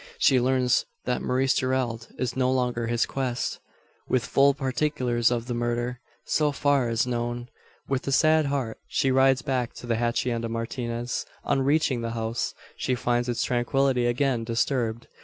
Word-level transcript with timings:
She 0.17 0.41
learns 0.41 0.87
that 1.05 1.21
Maurice 1.21 1.53
Gerald 1.53 2.07
is 2.17 2.35
no 2.35 2.51
longer 2.51 2.87
his 2.87 3.05
guest, 3.05 3.59
with 4.07 4.25
"full 4.25 4.55
particulars 4.55 5.29
of 5.29 5.45
the 5.45 5.53
murder," 5.53 5.99
so 6.25 6.51
far 6.51 6.89
as 6.89 7.05
known. 7.05 7.49
With 7.87 8.07
a 8.07 8.11
sad 8.11 8.47
heart 8.47 8.79
she 8.87 9.11
rides 9.11 9.43
back 9.43 9.73
to 9.73 9.85
the 9.85 9.97
Hacienda 9.97 10.49
Martinez. 10.49 11.27
On 11.43 11.61
reaching 11.61 12.01
the 12.01 12.13
house, 12.17 12.55
she 12.75 12.95
finds 12.95 13.29
its 13.29 13.43
tranquillity 13.43 14.07
again 14.07 14.43
disturbed. 14.43 15.05